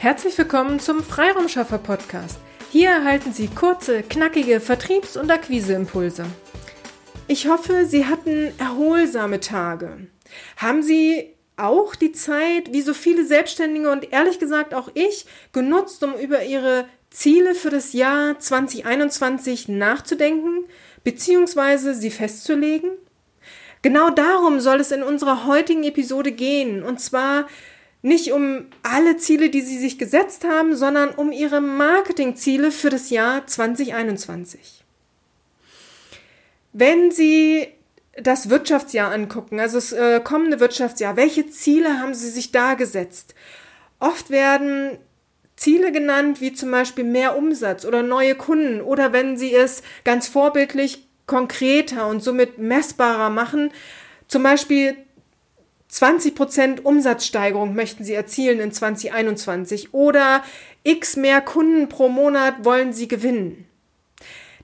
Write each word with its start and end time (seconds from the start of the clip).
Herzlich 0.00 0.38
willkommen 0.38 0.80
zum 0.80 1.02
Freiraumschaffer 1.02 1.76
Podcast. 1.76 2.38
Hier 2.72 2.88
erhalten 2.88 3.34
Sie 3.34 3.48
kurze, 3.48 4.02
knackige 4.02 4.58
Vertriebs- 4.58 5.18
und 5.18 5.30
Akquiseimpulse. 5.30 6.24
Ich 7.28 7.48
hoffe, 7.48 7.84
Sie 7.84 8.06
hatten 8.06 8.50
erholsame 8.58 9.40
Tage. 9.40 10.06
Haben 10.56 10.82
Sie 10.82 11.34
auch 11.58 11.94
die 11.94 12.12
Zeit, 12.12 12.72
wie 12.72 12.80
so 12.80 12.94
viele 12.94 13.26
Selbstständige 13.26 13.90
und 13.90 14.10
ehrlich 14.10 14.38
gesagt 14.38 14.72
auch 14.72 14.88
ich, 14.94 15.26
genutzt, 15.52 16.02
um 16.02 16.14
über 16.14 16.44
Ihre 16.44 16.86
Ziele 17.10 17.54
für 17.54 17.68
das 17.68 17.92
Jahr 17.92 18.38
2021 18.38 19.68
nachzudenken 19.68 20.64
bzw. 21.04 21.92
sie 21.92 22.10
festzulegen? 22.10 22.92
Genau 23.82 24.08
darum 24.08 24.60
soll 24.60 24.80
es 24.80 24.92
in 24.92 25.02
unserer 25.02 25.46
heutigen 25.46 25.84
Episode 25.84 26.32
gehen. 26.32 26.82
Und 26.82 27.00
zwar 27.00 27.46
nicht 28.02 28.32
um 28.32 28.66
alle 28.82 29.16
Ziele, 29.18 29.50
die 29.50 29.60
sie 29.60 29.78
sich 29.78 29.98
gesetzt 29.98 30.44
haben, 30.44 30.74
sondern 30.74 31.10
um 31.10 31.32
ihre 31.32 31.60
Marketingziele 31.60 32.72
für 32.72 32.90
das 32.90 33.10
Jahr 33.10 33.46
2021. 33.46 34.84
Wenn 36.72 37.10
Sie 37.10 37.68
das 38.16 38.48
Wirtschaftsjahr 38.48 39.12
angucken, 39.12 39.60
also 39.60 39.76
das 39.76 39.92
äh, 39.92 40.20
kommende 40.20 40.60
Wirtschaftsjahr, 40.60 41.16
welche 41.16 41.48
Ziele 41.48 41.98
haben 41.98 42.14
Sie 42.14 42.30
sich 42.30 42.52
da 42.52 42.74
gesetzt? 42.74 43.34
Oft 43.98 44.30
werden 44.30 44.98
Ziele 45.56 45.92
genannt, 45.92 46.40
wie 46.40 46.52
zum 46.52 46.70
Beispiel 46.70 47.04
mehr 47.04 47.36
Umsatz 47.36 47.84
oder 47.84 48.02
neue 48.02 48.34
Kunden 48.34 48.80
oder 48.80 49.12
wenn 49.12 49.36
Sie 49.36 49.54
es 49.54 49.82
ganz 50.04 50.26
vorbildlich 50.26 51.06
konkreter 51.26 52.08
und 52.08 52.22
somit 52.22 52.58
messbarer 52.58 53.30
machen, 53.30 53.70
zum 54.26 54.42
Beispiel 54.42 54.96
20% 55.92 56.82
Umsatzsteigerung 56.82 57.74
möchten 57.74 58.04
Sie 58.04 58.14
erzielen 58.14 58.60
in 58.60 58.72
2021 58.72 59.92
oder 59.92 60.44
x 60.82 61.16
mehr 61.16 61.40
Kunden 61.40 61.88
pro 61.88 62.08
Monat 62.08 62.64
wollen 62.64 62.92
Sie 62.92 63.08
gewinnen. 63.08 63.66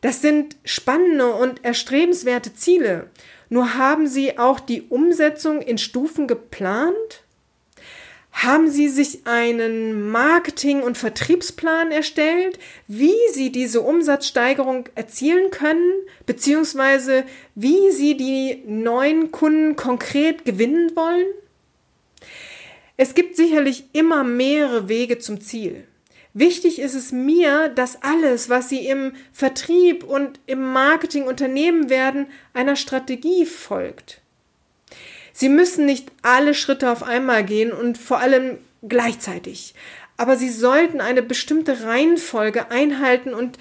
Das 0.01 0.23
sind 0.23 0.57
spannende 0.65 1.35
und 1.35 1.65
erstrebenswerte 1.65 2.55
Ziele. 2.55 3.11
Nur 3.49 3.75
haben 3.75 4.07
Sie 4.07 4.39
auch 4.39 4.61
die 4.61 4.83
Umsetzung 4.83 5.63
in 5.63 5.79
Stufen 5.79 6.27
geplant? 6.27 7.25
Haben 8.43 8.71
Sie 8.71 8.89
sich 8.89 9.27
einen 9.27 10.11
Marketing- 10.11 10.83
und 10.83 10.99
Vertriebsplan 10.99 11.91
erstellt, 11.91 12.59
wie 12.87 13.15
Sie 13.33 13.51
diese 13.51 13.81
Umsatzsteigerung 13.81 14.91
erzielen 14.95 15.51
können, 15.51 15.91
beziehungsweise 16.27 17.25
wie 17.55 17.91
Sie 17.93 18.15
die 18.15 18.63
neuen 18.67 19.33
Kunden 19.33 19.75
konkret 19.75 20.45
gewinnen 20.45 20.95
wollen? 20.95 21.25
Es 22.99 23.15
gibt 23.15 23.37
sicherlich 23.37 23.85
immer 23.95 24.23
mehrere 24.23 24.91
Wege 24.91 25.19
zum 25.19 25.41
Ziel. 25.41 25.85
Wichtig 26.35 26.79
ist 26.79 26.95
es 26.95 27.13
mir, 27.13 27.71
dass 27.71 28.03
alles, 28.03 28.51
was 28.51 28.69
Sie 28.69 28.87
im 28.87 29.13
Vertrieb 29.33 30.05
und 30.05 30.41
im 30.45 30.61
Marketing 30.61 31.23
unternehmen 31.23 31.89
werden, 31.89 32.27
einer 32.53 32.77
Strategie 32.77 33.47
folgt. 33.47 34.21
Sie 35.39 35.51
müssen 35.51 35.85
nicht 35.85 36.11
alle 36.23 36.55
Schritte 36.55 36.91
auf 36.91 37.03
einmal 37.03 37.45
gehen 37.45 37.71
und 37.71 37.99
vor 37.99 38.21
allem 38.21 38.57
gleichzeitig. 38.83 39.75
Aber 40.17 40.35
Sie 40.39 40.49
sollten 40.49 41.03
eine 41.03 41.21
bestimmte 41.21 41.83
Reihenfolge 41.83 42.71
einhalten 42.71 43.35
und 43.35 43.59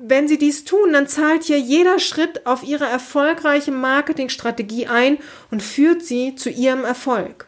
wenn 0.00 0.26
Sie 0.26 0.36
dies 0.36 0.64
tun, 0.64 0.92
dann 0.92 1.06
zahlt 1.06 1.44
hier 1.44 1.60
jeder 1.60 2.00
Schritt 2.00 2.44
auf 2.44 2.64
Ihre 2.64 2.86
erfolgreiche 2.86 3.70
Marketingstrategie 3.70 4.88
ein 4.88 5.18
und 5.52 5.62
führt 5.62 6.02
Sie 6.02 6.34
zu 6.34 6.50
Ihrem 6.50 6.84
Erfolg. 6.84 7.46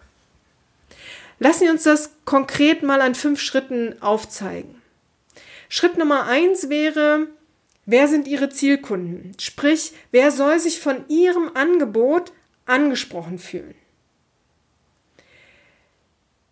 Lassen 1.41 1.65
Sie 1.65 1.71
uns 1.71 1.83
das 1.83 2.13
konkret 2.25 2.85
mal 2.85 3.01
an 3.01 3.17
fünf 3.17 3.41
Schritten 3.41 4.01
aufzeigen. 4.01 4.81
Schritt 5.69 5.99
Nummer 5.99 6.27
eins 6.27 6.69
wäre, 6.69 7.27
wer 7.87 8.07
sind 8.07 8.29
Ihre 8.29 8.51
Zielkunden? 8.51 9.33
Sprich, 9.41 9.95
wer 10.13 10.31
soll 10.31 10.61
sich 10.61 10.79
von 10.79 11.09
Ihrem 11.09 11.51
Angebot 11.55 12.31
angesprochen 12.69 13.39
fühlen. 13.39 13.75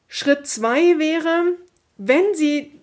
Schritt 0.09 0.47
zwei 0.47 0.99
wäre, 0.99 1.57
wenn 1.99 2.35
Sie 2.35 2.76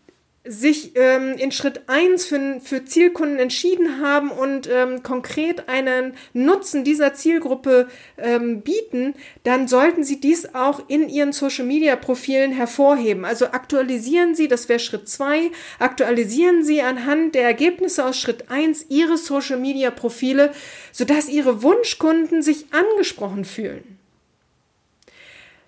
sich 0.45 0.91
ähm, 0.95 1.35
in 1.37 1.53
Schritt 1.53 1.83
eins 1.87 2.25
für, 2.25 2.59
für 2.61 2.83
Zielkunden 2.83 3.39
entschieden 3.39 4.01
haben 4.01 4.29
und 4.29 4.69
ähm, 4.69 5.01
konkret 5.01 5.69
einen 5.69 6.15
Nutzen 6.33 6.83
dieser 6.83 7.13
Zielgruppe 7.13 7.87
ähm, 8.17 8.61
bieten, 8.61 9.15
dann 9.43 9.69
sollten 9.69 10.03
Sie 10.03 10.19
dies 10.19 10.53
auch 10.53 10.89
in 10.89 11.07
Ihren 11.07 11.31
Social-Media-Profilen 11.31 12.51
hervorheben. 12.51 13.23
Also 13.23 13.45
aktualisieren 13.47 14.35
Sie, 14.35 14.49
das 14.49 14.67
wäre 14.67 14.79
Schritt 14.79 15.07
zwei, 15.07 15.49
aktualisieren 15.79 16.65
Sie 16.65 16.81
anhand 16.81 17.35
der 17.35 17.43
Ergebnisse 17.43 18.03
aus 18.03 18.19
Schritt 18.19 18.49
eins 18.51 18.87
Ihre 18.89 19.17
Social-Media-Profile, 19.17 20.51
sodass 20.91 21.29
Ihre 21.29 21.63
Wunschkunden 21.63 22.41
sich 22.41 22.65
angesprochen 22.73 23.45
fühlen. 23.45 23.97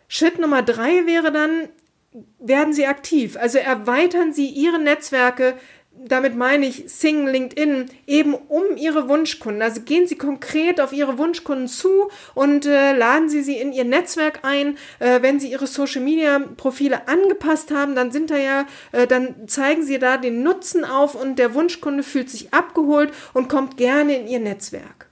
Schritt 0.09 0.37
Nummer 0.37 0.63
drei 0.63 1.05
wäre 1.05 1.31
dann, 1.31 1.69
werden 2.39 2.73
Sie 2.73 2.85
aktiv. 2.85 3.37
Also 3.37 3.57
erweitern 3.57 4.33
Sie 4.33 4.47
Ihre 4.47 4.79
Netzwerke, 4.79 5.55
damit 5.97 6.35
meine 6.35 6.65
ich 6.65 6.83
Sing, 6.87 7.25
LinkedIn, 7.27 7.85
eben 8.05 8.33
um 8.33 8.77
Ihre 8.77 9.07
Wunschkunden. 9.07 9.61
Also 9.61 9.81
gehen 9.81 10.07
Sie 10.07 10.17
konkret 10.17 10.81
auf 10.81 10.93
Ihre 10.93 11.17
Wunschkunden 11.17 11.67
zu 11.67 12.09
und 12.33 12.65
äh, 12.65 12.93
laden 12.93 13.29
Sie 13.29 13.41
sie 13.41 13.57
in 13.57 13.71
Ihr 13.71 13.85
Netzwerk 13.85 14.39
ein. 14.43 14.77
Äh, 14.99 15.21
wenn 15.21 15.39
Sie 15.39 15.51
Ihre 15.51 15.67
Social-Media-Profile 15.67 17.07
angepasst 17.07 17.71
haben, 17.71 17.95
dann 17.95 18.11
sind 18.11 18.29
da 18.29 18.37
ja, 18.37 18.65
äh, 18.91 19.07
dann 19.07 19.47
zeigen 19.47 19.83
Sie 19.83 19.99
da 19.99 20.17
den 20.17 20.43
Nutzen 20.43 20.83
auf 20.83 21.15
und 21.15 21.39
der 21.39 21.53
Wunschkunde 21.53 22.03
fühlt 22.03 22.29
sich 22.29 22.53
abgeholt 22.53 23.13
und 23.33 23.47
kommt 23.47 23.77
gerne 23.77 24.17
in 24.17 24.27
Ihr 24.27 24.39
Netzwerk. 24.39 25.09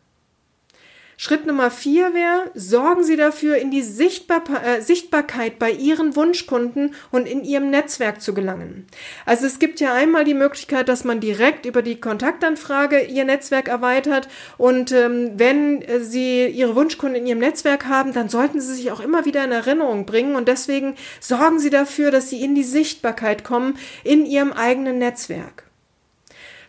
Schritt 1.26 1.46
Nummer 1.46 1.72
vier 1.72 2.14
wäre, 2.14 2.52
sorgen 2.54 3.06
Sie 3.06 3.16
dafür, 3.16 3.56
in 3.56 3.72
die 3.72 3.82
Sichtbar 3.82 4.44
äh, 4.62 4.82
Sichtbarkeit 4.82 5.58
bei 5.58 5.72
Ihren 5.72 6.18
Wunschkunden 6.18 6.96
und 7.12 7.30
in 7.30 7.46
Ihrem 7.46 7.70
Netzwerk 7.70 8.22
zu 8.22 8.34
gelangen. 8.34 8.88
Also 9.26 9.46
es 9.46 9.58
gibt 9.58 9.80
ja 9.80 9.94
einmal 9.94 10.26
die 10.26 10.34
Möglichkeit, 10.34 10.90
dass 10.90 11.06
man 11.06 11.22
direkt 11.22 11.66
über 11.66 11.82
die 11.82 12.02
Kontaktanfrage 12.02 13.06
Ihr 13.06 13.24
Netzwerk 13.24 13.70
erweitert 13.70 14.28
und 14.58 14.92
ähm, 14.92 15.32
wenn 15.38 15.82
äh, 15.84 16.02
Sie 16.02 16.46
Ihre 16.46 16.76
Wunschkunden 16.76 17.22
in 17.22 17.26
Ihrem 17.26 17.40
Netzwerk 17.40 17.86
haben, 17.86 18.12
dann 18.12 18.28
sollten 18.28 18.60
Sie 18.60 18.76
sich 18.76 18.92
auch 18.92 19.00
immer 19.00 19.24
wieder 19.24 19.46
in 19.46 19.54
Erinnerung 19.54 20.06
bringen 20.06 20.36
und 20.36 20.50
deswegen 20.50 20.96
sorgen 21.22 21.58
Sie 21.58 21.70
dafür, 21.70 22.12
dass 22.12 22.30
Sie 22.30 22.44
in 22.44 22.54
die 22.54 22.66
Sichtbarkeit 22.66 23.46
kommen 23.46 23.78
in 24.04 24.26
Ihrem 24.26 24.52
eigenen 24.52 24.98
Netzwerk. 24.98 25.64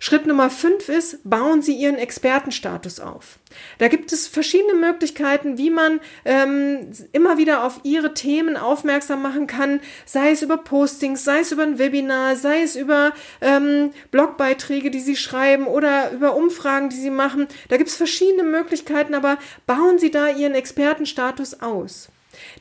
Schritt 0.04 0.26
Nummer 0.26 0.50
fünf 0.50 0.90
ist, 0.90 1.20
bauen 1.24 1.62
Sie 1.62 1.72
Ihren 1.72 1.96
Expertenstatus 1.96 3.00
auf. 3.00 3.38
Da 3.78 3.88
gibt 3.88 4.12
es 4.12 4.28
verschiedene 4.28 4.74
Möglichkeiten, 4.74 5.56
wie 5.56 5.70
man 5.70 5.98
ähm, 6.26 6.90
immer 7.12 7.38
wieder 7.38 7.64
auf 7.64 7.80
Ihre 7.84 8.12
Themen 8.12 8.58
aufmerksam 8.58 9.22
machen 9.22 9.46
kann, 9.46 9.80
sei 10.04 10.32
es 10.32 10.42
über 10.42 10.58
Postings, 10.58 11.24
sei 11.24 11.38
es 11.40 11.52
über 11.52 11.62
ein 11.62 11.78
Webinar, 11.78 12.36
sei 12.36 12.60
es 12.60 12.76
über 12.76 13.14
ähm, 13.40 13.92
Blogbeiträge, 14.10 14.90
die 14.90 15.00
Sie 15.00 15.16
schreiben 15.16 15.66
oder 15.66 16.10
über 16.10 16.36
Umfragen, 16.36 16.90
die 16.90 17.00
Sie 17.00 17.08
machen. 17.08 17.48
Da 17.70 17.78
gibt 17.78 17.88
es 17.88 17.96
verschiedene 17.96 18.42
Möglichkeiten, 18.42 19.14
aber 19.14 19.38
bauen 19.66 19.98
Sie 19.98 20.10
da 20.10 20.28
Ihren 20.28 20.54
Expertenstatus 20.54 21.62
aus. 21.62 22.10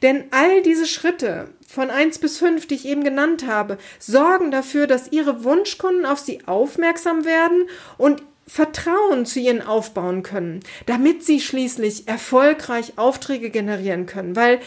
Denn 0.01 0.25
all 0.31 0.61
diese 0.61 0.85
Schritte 0.85 1.49
von 1.67 1.89
1 1.89 2.19
bis 2.19 2.37
5, 2.37 2.67
die 2.67 2.75
ich 2.75 2.85
eben 2.85 3.03
genannt 3.03 3.45
habe, 3.47 3.77
sorgen 3.99 4.51
dafür, 4.51 4.87
dass 4.87 5.11
Ihre 5.11 5.43
Wunschkunden 5.43 6.05
auf 6.05 6.19
Sie 6.19 6.45
aufmerksam 6.45 7.25
werden 7.25 7.67
und 7.97 8.23
Vertrauen 8.45 9.25
zu 9.25 9.39
ihnen 9.39 9.61
aufbauen 9.61 10.21
können, 10.21 10.59
damit 10.85 11.23
sie 11.23 11.39
schließlich 11.39 12.07
erfolgreich 12.07 12.93
Aufträge 12.97 13.49
generieren 13.49 14.05
können. 14.05 14.35
Weil 14.35 14.59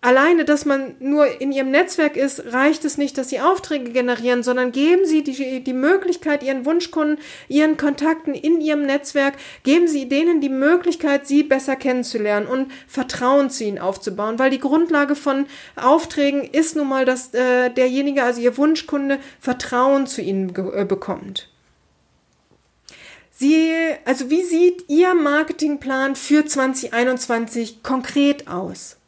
alleine, 0.00 0.44
dass 0.44 0.64
man 0.64 0.94
nur 1.00 1.40
in 1.40 1.50
ihrem 1.50 1.70
Netzwerk 1.70 2.16
ist, 2.16 2.52
reicht 2.52 2.84
es 2.84 2.98
nicht, 2.98 3.18
dass 3.18 3.30
sie 3.30 3.40
Aufträge 3.40 3.90
generieren, 3.90 4.42
sondern 4.42 4.70
geben 4.70 5.04
sie 5.04 5.24
die, 5.24 5.62
die 5.62 5.72
Möglichkeit, 5.72 6.42
ihren 6.42 6.64
Wunschkunden, 6.64 7.18
ihren 7.48 7.76
Kontakten 7.76 8.34
in 8.34 8.60
ihrem 8.60 8.86
Netzwerk, 8.86 9.34
geben 9.64 9.88
sie 9.88 10.08
denen 10.08 10.40
die 10.40 10.48
Möglichkeit, 10.48 11.26
sie 11.26 11.42
besser 11.42 11.74
kennenzulernen 11.74 12.46
und 12.46 12.70
Vertrauen 12.86 13.50
zu 13.50 13.64
ihnen 13.64 13.78
aufzubauen, 13.78 14.38
weil 14.38 14.50
die 14.50 14.60
Grundlage 14.60 15.16
von 15.16 15.46
Aufträgen 15.74 16.44
ist 16.44 16.76
nun 16.76 16.88
mal, 16.88 17.04
dass 17.04 17.34
äh, 17.34 17.70
derjenige, 17.70 18.22
also 18.22 18.40
ihr 18.40 18.56
Wunschkunde, 18.56 19.18
Vertrauen 19.40 20.06
zu 20.06 20.22
ihnen 20.22 20.54
äh, 20.74 20.84
bekommt. 20.84 21.48
Sie, 23.32 23.72
also 24.04 24.30
wie 24.30 24.42
sieht 24.42 24.88
Ihr 24.88 25.14
Marketingplan 25.14 26.16
für 26.16 26.44
2021 26.44 27.84
konkret 27.84 28.48
aus? 28.48 28.98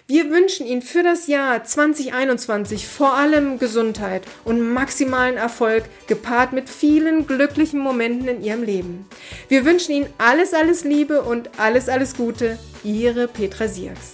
Wir 0.07 0.29
wünschen 0.29 0.67
Ihnen 0.67 0.83
für 0.83 1.01
das 1.01 1.25
Jahr 1.25 1.63
2021 1.63 2.87
vor 2.87 3.15
allem 3.15 3.57
Gesundheit 3.57 4.21
und 4.43 4.61
maximalen 4.61 5.35
Erfolg, 5.35 5.85
gepaart 6.05 6.53
mit 6.53 6.69
vielen 6.69 7.25
glücklichen 7.25 7.79
Momenten 7.79 8.27
in 8.27 8.43
Ihrem 8.43 8.61
Leben. 8.61 9.09
Wir 9.47 9.65
wünschen 9.65 9.93
Ihnen 9.93 10.13
alles, 10.19 10.53
alles 10.53 10.83
Liebe 10.83 11.23
und 11.23 11.57
alles, 11.57 11.89
alles 11.89 12.15
Gute. 12.15 12.59
Ihre 12.83 13.27
Petra 13.27 13.67
Sierks. 13.67 14.13